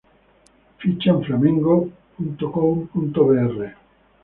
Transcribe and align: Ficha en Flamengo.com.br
Ficha 0.79 1.11
en 1.11 1.23
Flamengo.com.br 1.23 3.75